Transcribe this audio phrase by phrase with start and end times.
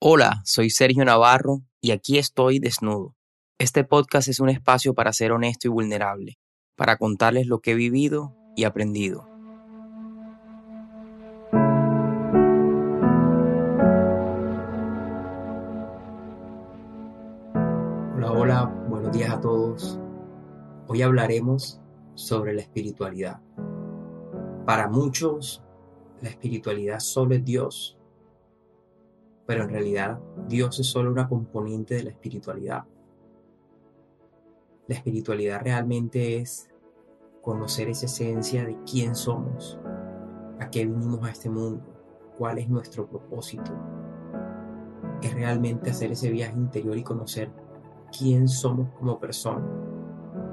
[0.00, 3.16] Hola, soy Sergio Navarro y aquí estoy desnudo.
[3.58, 6.38] Este podcast es un espacio para ser honesto y vulnerable,
[6.76, 9.26] para contarles lo que he vivido y aprendido.
[18.14, 19.98] Hola, hola, buenos días a todos.
[20.86, 21.80] Hoy hablaremos
[22.14, 23.40] sobre la espiritualidad.
[24.64, 25.60] Para muchos,
[26.22, 27.97] la espiritualidad solo es Dios
[29.48, 32.84] pero en realidad Dios es solo una componente de la espiritualidad.
[34.86, 36.68] La espiritualidad realmente es
[37.40, 39.80] conocer esa esencia de quién somos,
[40.60, 41.82] a qué vinimos a este mundo,
[42.36, 43.72] cuál es nuestro propósito.
[45.22, 47.50] Es realmente hacer ese viaje interior y conocer
[48.18, 49.66] quién somos como persona.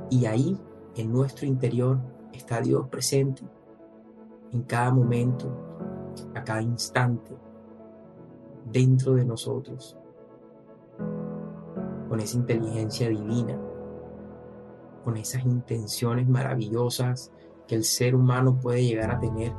[0.09, 0.57] Y ahí,
[0.95, 1.99] en nuestro interior,
[2.31, 3.43] está Dios presente
[4.53, 5.51] en cada momento,
[6.33, 7.35] a cada instante,
[8.65, 9.97] dentro de nosotros,
[12.09, 13.59] con esa inteligencia divina,
[15.03, 17.31] con esas intenciones maravillosas
[17.67, 19.53] que el ser humano puede llegar a tener,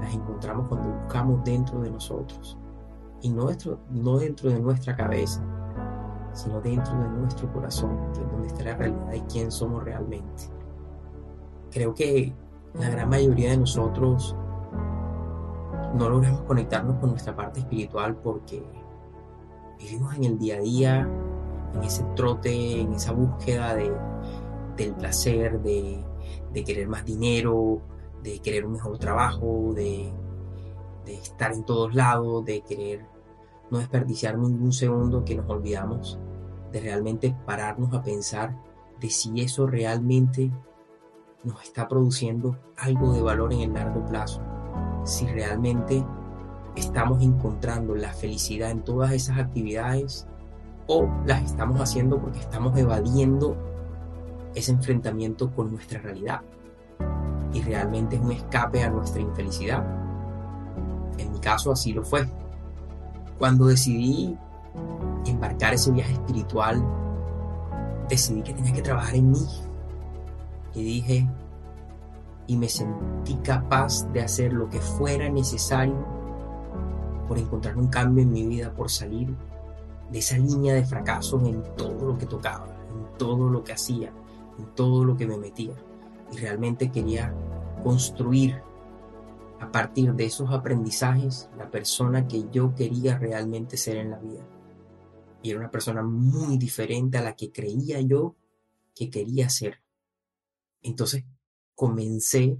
[0.00, 2.58] las encontramos cuando buscamos dentro de nosotros.
[3.20, 5.44] Y no, dentro, no dentro de nuestra cabeza,
[6.32, 10.44] sino dentro de nuestro corazón, que es donde está la realidad y quién somos realmente.
[11.70, 12.34] Creo que
[12.74, 14.36] la gran mayoría de nosotros
[15.94, 18.62] no logramos conectarnos con nuestra parte espiritual porque
[19.78, 21.08] vivimos en el día a día,
[21.74, 23.92] en ese trote, en esa búsqueda de,
[24.76, 26.04] del placer, de,
[26.64, 27.82] querer más dinero,
[28.22, 30.12] de querer un mejor trabajo, de,
[31.04, 33.06] de estar en todos lados, de querer
[33.70, 36.18] no desperdiciar ningún segundo que nos olvidamos
[36.70, 38.56] de realmente pararnos a pensar
[39.00, 40.50] de si eso realmente
[41.44, 44.40] nos está produciendo algo de valor en el largo plazo
[45.04, 46.04] si realmente
[46.76, 50.26] estamos encontrando la felicidad en todas esas actividades
[50.86, 53.56] o las estamos haciendo porque estamos evadiendo
[54.54, 56.40] ese enfrentamiento con nuestra realidad
[57.52, 59.84] y realmente es un escape a nuestra infelicidad.
[61.18, 62.26] En mi caso así lo fue.
[63.38, 64.36] Cuando decidí
[65.26, 66.82] embarcar ese viaje espiritual,
[68.08, 69.46] decidí que tenía que trabajar en mí
[70.74, 71.28] y dije,
[72.46, 76.06] y me sentí capaz de hacer lo que fuera necesario
[77.28, 79.34] por encontrar un cambio en mi vida, por salir
[80.10, 84.12] de esa línea de fracasos en todo lo que tocaba, en todo lo que hacía,
[84.58, 85.74] en todo lo que me metía.
[86.30, 87.34] Y realmente quería
[87.82, 88.60] construir
[89.60, 94.44] a partir de esos aprendizajes la persona que yo quería realmente ser en la vida.
[95.42, 98.34] Y era una persona muy diferente a la que creía yo
[98.94, 99.80] que quería ser.
[100.82, 101.24] Entonces
[101.74, 102.58] comencé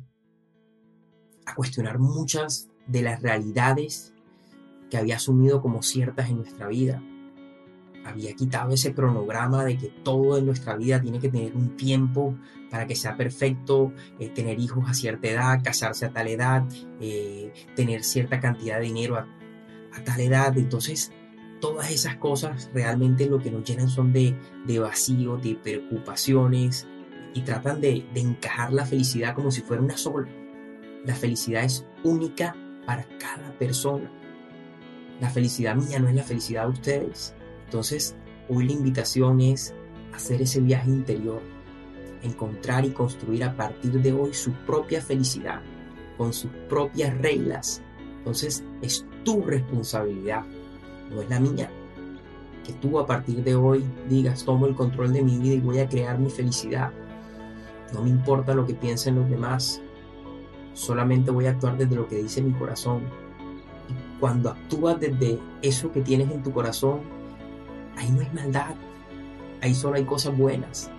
[1.47, 4.13] a cuestionar muchas de las realidades
[4.91, 7.03] que había asumido como ciertas en nuestra vida.
[8.05, 12.37] Había quitado ese cronograma de que todo en nuestra vida tiene que tener un tiempo
[12.71, 16.65] para que sea perfecto, eh, tener hijos a cierta edad, casarse a tal edad,
[17.01, 19.29] eh, tener cierta cantidad de dinero a,
[19.95, 20.57] a, tal edad.
[20.59, 21.13] Entonces,
[21.61, 24.37] todas esas cosas realmente lo que nos llenan son de,
[24.67, 26.89] de vacío, de preocupaciones,
[27.35, 30.29] y tratan de, encajar la felicidad como si fuera una sola.
[31.05, 32.55] La felicidad es única
[32.87, 34.11] para cada persona.
[35.21, 37.35] La felicidad mía no es la felicidad de ustedes.
[37.65, 38.17] Entonces,
[38.49, 39.75] hoy la invitación es
[40.13, 41.41] hacer ese viaje interior,
[42.23, 45.61] encontrar y construir a partir de hoy su propia felicidad,
[46.19, 47.83] con sus propias reglas.
[48.19, 50.45] Entonces, es tu responsabilidad,
[51.11, 51.71] no es la mía.
[52.65, 55.81] Que tú a partir de hoy digas, tomo el control de mi vida y voy
[55.81, 56.93] a crear mi felicidad
[57.93, 59.81] no me importa lo que piensen los demás.
[60.75, 63.03] Solamente voy a actuar desde lo que dice mi corazón.
[63.89, 67.01] Y cuando actúas desde eso que tienes en tu corazón,
[67.97, 68.75] ahí no hay maldad.
[69.61, 70.91] Ahí solo hay cosas buenas.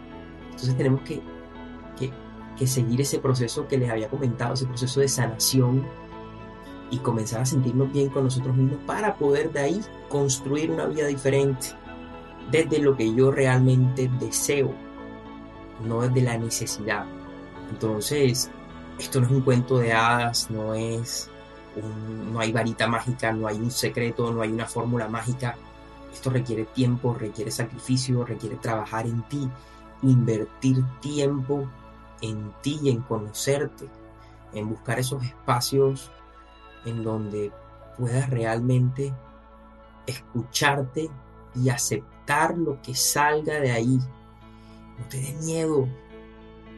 [0.46, 1.22] Entonces tenemos que,
[1.98, 2.12] que,
[2.58, 5.84] que seguir ese proceso que les había comentado, ese proceso de sanación
[6.92, 11.08] y comenzar a sentirnos bien con nosotros mismos para poder de ahí construir una vida
[11.08, 11.70] diferente
[12.52, 14.76] desde lo que yo realmente deseo
[15.86, 17.06] no es de la necesidad.
[17.70, 18.50] Entonces,
[19.00, 21.30] esto no es un cuento de hadas, no es
[22.32, 25.56] no hay varita mágica, no hay un secreto, no hay una fórmula mágica.
[26.12, 29.50] Esto requiere tiempo, requiere sacrificio, requiere trabajar en ti,
[30.04, 31.68] invertir tiempo
[32.22, 33.90] en ti y en conocerte,
[34.54, 36.12] en buscar esos espacios
[36.86, 37.52] en donde
[37.98, 39.14] puedas realmente
[40.06, 41.10] escucharte
[41.56, 44.00] y aceptar lo que salga de ahí,
[44.98, 45.88] no te dé miedo.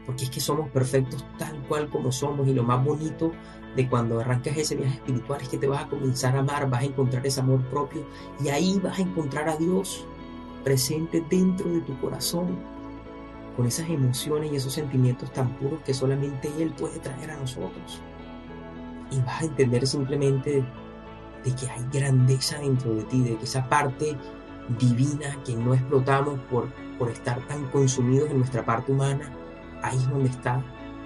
[0.05, 3.31] Porque es que somos perfectos tal cual como somos y lo más bonito
[3.75, 6.81] de cuando arrancas ese viaje espiritual es que te vas a comenzar a amar, vas
[6.81, 8.05] a encontrar ese amor propio
[8.43, 10.05] y ahí vas a encontrar a Dios
[10.63, 12.57] presente dentro de tu corazón
[13.55, 18.01] con esas emociones y esos sentimientos tan puros que solamente Él puede traer a nosotros.
[19.11, 20.63] Y vas a entender simplemente
[21.43, 24.17] de que hay grandeza dentro de ti, de que esa parte
[24.79, 29.31] divina que no explotamos por, por estar tan consumidos en nuestra parte humana,
[29.81, 30.63] ahí es donde está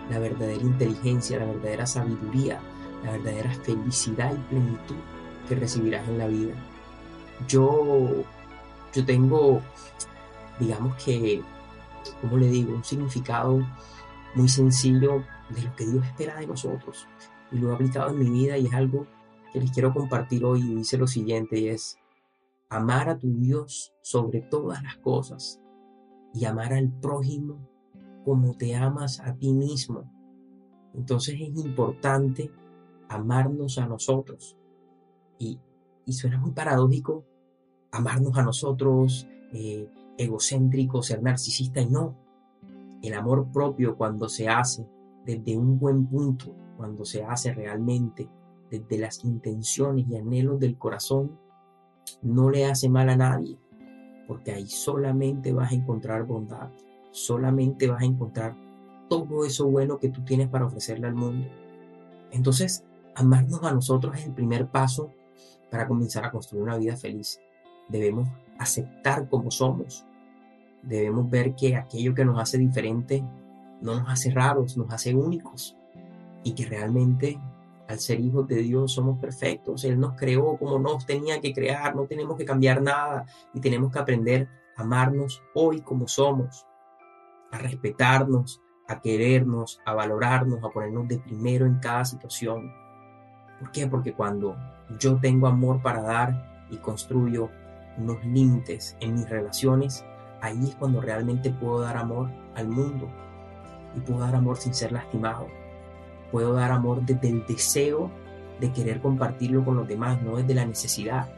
[0.09, 2.59] la verdadera inteligencia, la verdadera sabiduría,
[3.03, 4.95] la verdadera felicidad y plenitud
[5.47, 6.53] que recibirás en la vida.
[7.47, 8.23] Yo,
[8.93, 9.61] yo tengo,
[10.59, 11.41] digamos que,
[12.21, 13.65] como le digo, un significado
[14.35, 17.07] muy sencillo de lo que Dios espera de nosotros.
[17.51, 19.07] Y lo he aplicado en mi vida y es algo
[19.51, 21.97] que les quiero compartir hoy y dice lo siguiente y es
[22.69, 25.59] amar a tu Dios sobre todas las cosas
[26.33, 27.67] y amar al prójimo
[28.23, 30.11] como te amas a ti mismo.
[30.93, 32.51] Entonces es importante
[33.07, 34.55] amarnos a nosotros.
[35.39, 35.59] Y,
[36.05, 37.25] y suena muy paradójico
[37.91, 42.15] amarnos a nosotros, eh, egocéntrico, ser narcisista, y no.
[43.01, 44.85] El amor propio cuando se hace
[45.25, 48.29] desde un buen punto, cuando se hace realmente
[48.69, 51.39] desde las intenciones y anhelos del corazón,
[52.21, 53.57] no le hace mal a nadie,
[54.27, 56.69] porque ahí solamente vas a encontrar bondad,
[57.11, 58.55] solamente vas a encontrar
[59.09, 61.47] todo eso bueno que tú tienes para ofrecerle al mundo.
[62.31, 62.83] Entonces,
[63.15, 65.11] amarnos a nosotros es el primer paso
[65.69, 67.39] para comenzar a construir una vida feliz.
[67.87, 70.05] Debemos aceptar como somos.
[70.83, 73.23] Debemos ver que aquello que nos hace diferente
[73.81, 75.75] no nos hace raros, nos hace únicos.
[76.43, 77.39] Y que realmente
[77.89, 79.83] al ser hijos de Dios somos perfectos.
[79.83, 83.91] Él nos creó como nos tenía que crear, no tenemos que cambiar nada y tenemos
[83.91, 84.47] que aprender
[84.77, 86.67] a amarnos hoy como somos,
[87.51, 92.71] a respetarnos, a querernos, a valorarnos, a ponernos de primero en cada situación.
[93.59, 93.87] ¿Por qué?
[93.87, 94.55] Porque cuando
[94.99, 97.49] yo tengo amor para dar y construyo
[97.97, 100.05] unos límites en mis relaciones,
[100.41, 103.09] ahí es cuando realmente puedo dar amor al mundo
[103.95, 105.47] y puedo dar amor sin ser lastimado
[106.31, 108.11] Puedo dar amor desde el deseo
[108.59, 111.29] de querer compartirlo con los demás, no desde la necesidad.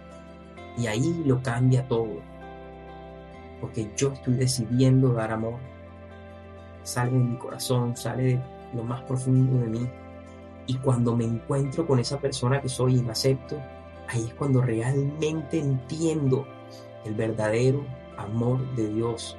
[0.77, 2.19] Y ahí lo cambia todo.
[3.59, 5.59] Porque yo estoy decidiendo dar amor.
[6.83, 8.41] Sale de mi corazón, sale de
[8.73, 9.89] lo más profundo de mí.
[10.67, 13.57] Y cuando me encuentro con esa persona que soy y me acepto,
[14.07, 16.45] ahí es cuando realmente entiendo
[17.05, 17.85] el verdadero
[18.17, 19.37] amor de Dios.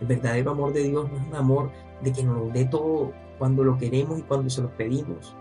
[0.00, 1.70] El verdadero amor de Dios no es un amor
[2.02, 5.34] de que nos dé todo, cuando lo queremos y cuando se lo pedimos.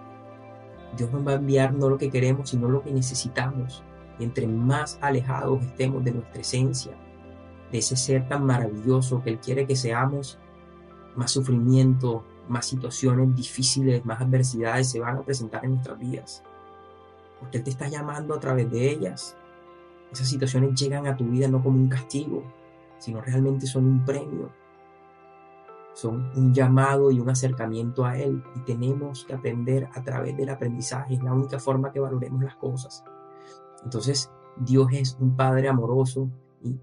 [0.95, 3.83] Dios nos va a enviar no lo que queremos, sino lo que necesitamos.
[4.19, 6.94] Y entre más alejados estemos de nuestra esencia,
[7.71, 10.39] de ese ser tan maravilloso que Él quiere que seamos,
[11.15, 16.43] más sufrimiento, más situaciones difíciles, más adversidades se van a presentar en nuestras vidas.
[17.39, 19.35] Porque Él te está llamando a través de ellas.
[20.11, 22.43] Esas situaciones llegan a tu vida no como un castigo,
[22.97, 24.50] sino realmente son un premio
[25.97, 30.49] son un llamado y un acercamiento a Él y tenemos que aprender a través del
[30.49, 33.03] aprendizaje, es la única forma que valoremos las cosas.
[33.83, 36.29] Entonces, Dios es un Padre amoroso
[36.61, 36.79] y,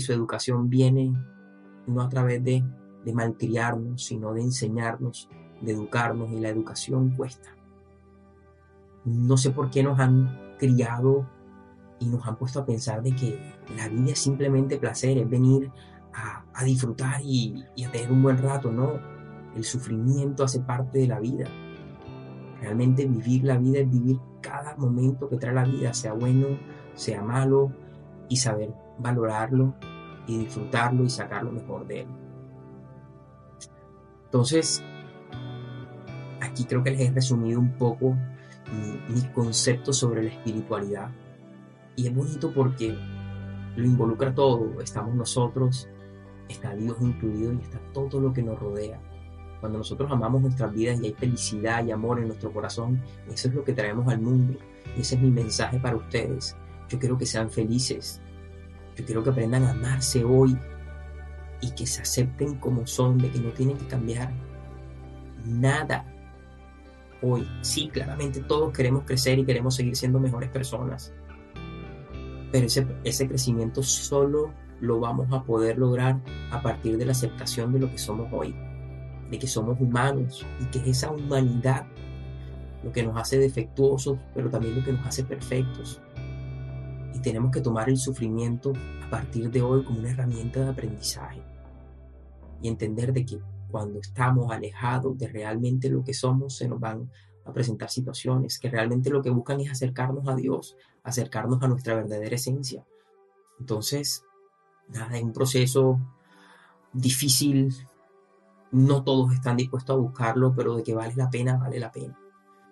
[0.00, 1.12] su educación viene
[1.88, 2.62] no a través de,
[3.04, 5.28] de malcriarnos, sino de enseñarnos,
[5.60, 7.56] de educarnos y la educación cuesta.
[9.04, 11.26] No sé por qué nos han criado
[11.98, 13.40] y nos han puesto a pensar de que
[13.76, 15.72] la vida es simplemente placer, es venir
[16.14, 18.94] a, disfrutar y, a tener un buen rato, no.
[19.54, 21.46] El sufrimiento hace parte de la vida.
[22.60, 26.46] Realmente vivir la vida es vivir cada momento que trae la vida, sea bueno,
[26.94, 27.72] sea malo,
[28.28, 29.74] y saber valorarlo
[30.26, 32.06] y disfrutarlo y sacar lo mejor de él.
[34.24, 34.82] Entonces,
[36.40, 38.16] aquí creo que les he resumido un poco
[39.08, 41.10] mis conceptos sobre la espiritualidad.
[41.96, 42.96] Y es bonito porque
[43.76, 44.80] lo involucra todo.
[44.80, 45.88] Estamos nosotros,
[46.48, 49.00] está Dios incluido y está todo lo que nos rodea.
[49.60, 53.54] Cuando nosotros amamos nuestras vidas y hay felicidad y amor en nuestro corazón, eso es
[53.54, 54.58] lo que traemos al mundo.
[54.96, 56.56] Y ese es mi mensaje para ustedes.
[56.88, 58.20] Yo quiero que sean felices.
[58.96, 60.56] Yo quiero que aprendan a amarse hoy
[61.60, 64.32] y que se acepten como son, de que no tienen que cambiar
[65.44, 66.04] nada
[67.22, 67.48] hoy.
[67.62, 71.12] Sí, claramente todos queremos crecer y queremos seguir siendo mejores personas.
[72.52, 76.20] Pero ese, ese crecimiento solo lo vamos a poder lograr
[76.50, 78.54] a partir de la aceptación de lo que somos hoy,
[79.30, 81.86] de que somos humanos y que es esa humanidad
[82.82, 86.00] lo que nos hace defectuosos, pero también lo que nos hace perfectos.
[87.14, 88.72] Y tenemos que tomar el sufrimiento
[89.04, 91.42] a partir de hoy como una herramienta de aprendizaje
[92.62, 97.10] y entender de que cuando estamos alejados de realmente lo que somos, se nos van
[97.44, 101.94] a presentar situaciones que realmente lo que buscan es acercarnos a Dios, acercarnos a nuestra
[101.94, 102.84] verdadera esencia.
[103.58, 104.22] Entonces,
[104.88, 105.98] nada, es un proceso
[106.92, 107.74] difícil,
[108.72, 112.18] no todos están dispuestos a buscarlo, pero de que vale la pena, vale la pena.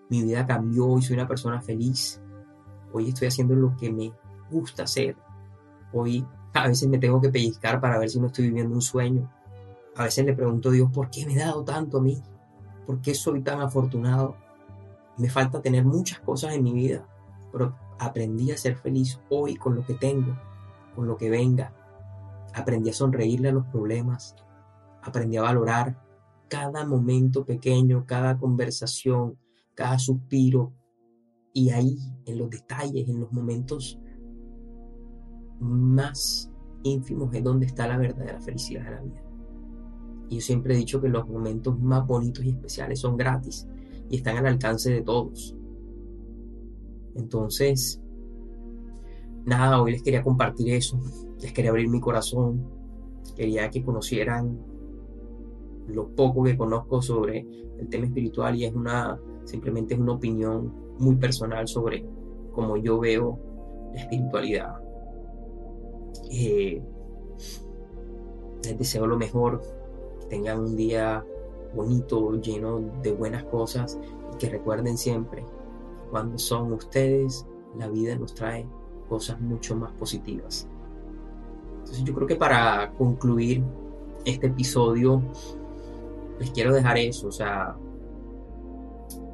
[0.08, 2.20] Mi vida cambió y soy una persona feliz.
[2.92, 4.12] Hoy estoy haciendo lo que me
[4.50, 5.16] gusta hacer.
[5.92, 9.30] Hoy a veces me tengo que pellizcar para ver si no estoy viviendo un sueño.
[9.96, 12.22] A veces le pregunto a Dios, ¿por qué me he dado tanto a mí?
[12.86, 14.36] ¿Por qué soy tan afortunado?
[15.16, 17.06] Me falta tener muchas cosas en mi vida,
[17.50, 20.38] pero aprendí a ser feliz hoy con lo que tengo,
[20.94, 21.72] con lo que venga.
[22.56, 24.34] Aprendí a sonreírle a los problemas,
[25.02, 26.02] aprendí a valorar
[26.48, 29.38] cada momento pequeño, cada conversación,
[29.74, 30.72] cada suspiro.
[31.52, 34.00] Y ahí, en los detalles, en los momentos
[35.60, 36.50] más
[36.82, 39.22] ínfimos, es donde está la verdadera felicidad de la vida.
[40.28, 43.68] Y yo siempre he dicho que los momentos más bonitos y especiales son gratis
[44.08, 45.54] y están al alcance de todos.
[47.14, 48.00] Entonces,
[49.46, 51.00] nada, hoy les quería compartir eso,
[51.40, 52.68] les quería abrir mi corazón,
[53.36, 54.58] quería que conocieran
[55.86, 57.46] lo poco que conozco sobre
[57.78, 62.04] el tema espiritual y es una, simplemente es una opinión muy personal sobre
[62.52, 63.38] cómo yo veo
[63.94, 64.80] la espiritualidad.
[66.30, 66.82] Eh,
[68.64, 69.62] les deseo lo mejor,
[70.20, 71.24] que tengan un día
[71.72, 73.96] bonito, lleno de buenas cosas
[74.34, 75.46] y que recuerden siempre,
[76.10, 77.46] cuando son ustedes,
[77.78, 78.66] la vida nos trae
[79.06, 80.68] cosas mucho más positivas.
[81.78, 83.62] Entonces yo creo que para concluir
[84.24, 85.22] este episodio,
[86.38, 87.76] les quiero dejar eso, o sea,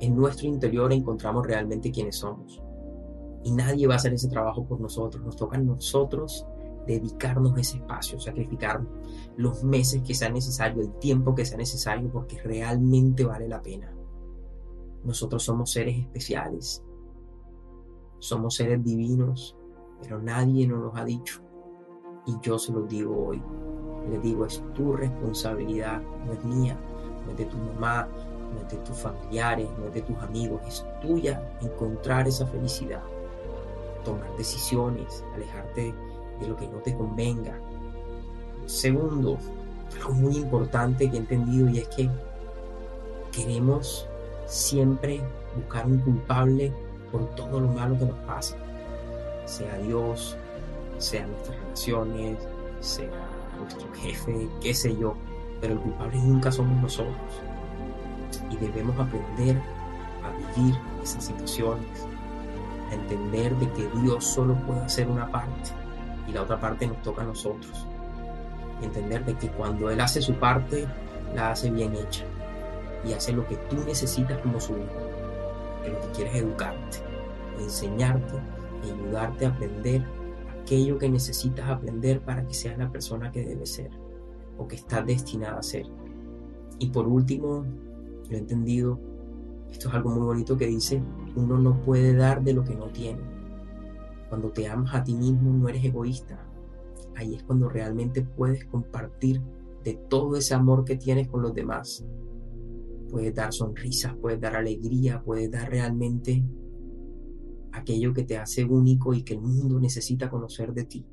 [0.00, 2.62] en nuestro interior encontramos realmente quiénes somos.
[3.44, 6.46] Y nadie va a hacer ese trabajo por nosotros, nos toca a nosotros
[6.86, 8.84] dedicarnos ese espacio, sacrificar
[9.36, 13.92] los meses que sea necesario, el tiempo que sea necesario, porque realmente vale la pena.
[15.04, 16.84] Nosotros somos seres especiales,
[18.18, 19.56] somos seres divinos,
[20.02, 21.40] pero nadie nos lo ha dicho.
[22.26, 23.42] Y yo se los digo hoy.
[24.10, 26.76] Les digo, es tu responsabilidad, no es mía,
[27.24, 28.08] no es de tu mamá,
[28.52, 33.02] no es de tus familiares, no es de tus amigos, es tuya encontrar esa felicidad,
[34.04, 35.94] tomar decisiones, alejarte
[36.40, 37.58] de lo que no te convenga.
[38.66, 39.38] Segundo,
[39.96, 42.10] algo muy importante que he entendido y es que
[43.30, 44.06] queremos
[44.46, 45.20] siempre
[45.56, 46.72] buscar un culpable
[47.10, 48.56] por todo lo malo que nos pasa,
[49.44, 50.36] sea Dios,
[50.98, 52.38] sea nuestras relaciones,
[52.80, 53.10] sea
[53.58, 55.14] nuestro jefe, qué sé yo,
[55.60, 57.16] pero el culpable nunca somos nosotros.
[58.50, 59.56] Y debemos aprender
[60.22, 62.06] a vivir esas situaciones,
[62.90, 65.70] a entender de que Dios solo puede hacer una parte
[66.28, 67.86] y la otra parte nos toca a nosotros.
[68.82, 70.86] Entender de que cuando Él hace su parte,
[71.34, 72.24] la hace bien hecha
[73.04, 75.82] y hace lo que tú necesitas como su hijo.
[75.82, 76.98] Que lo que quieres es educarte,
[77.58, 78.34] enseñarte
[78.82, 80.04] ayudarte a aprender
[80.62, 83.90] aquello que necesitas aprender para que seas la persona que debes ser
[84.58, 85.86] o que estás destinada a ser.
[86.78, 87.64] Y por último,
[88.28, 88.98] lo he entendido,
[89.70, 91.02] esto es algo muy bonito que dice,
[91.36, 93.20] uno no puede dar de lo que no tiene.
[94.28, 96.38] Cuando te amas a ti mismo no eres egoísta.
[97.14, 99.42] Ahí es cuando realmente puedes compartir
[99.84, 102.04] de todo ese amor que tienes con los demás.
[103.10, 106.42] Puedes dar sonrisas, puedes dar alegría, puedes dar realmente
[107.72, 111.06] aquello que te hace único y que el mundo necesita conocer de ti.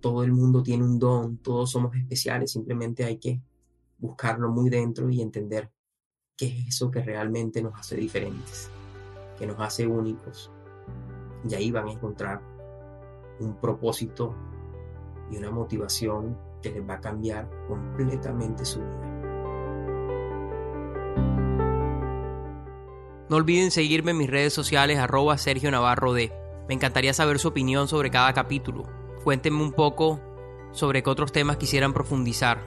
[0.00, 3.40] Todo el mundo tiene un don, todos somos especiales, simplemente hay que
[3.98, 5.70] buscarlo muy dentro y entender
[6.36, 8.70] qué es eso que realmente nos hace diferentes,
[9.38, 10.50] que nos hace únicos,
[11.48, 12.42] y ahí van a encontrar
[13.40, 14.34] un propósito
[15.30, 19.13] y una motivación que les va a cambiar completamente su vida.
[23.34, 26.12] No olviden seguirme en mis redes sociales arroba Sergio Navarro.
[26.12, 26.30] Me
[26.68, 28.84] encantaría saber su opinión sobre cada capítulo.
[29.24, 30.20] Cuéntenme un poco
[30.70, 32.62] sobre qué otros temas quisieran profundizar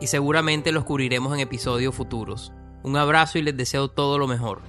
[0.00, 2.52] y seguramente los cubriremos en episodios futuros.
[2.82, 4.62] Un abrazo y les deseo todo lo mejor.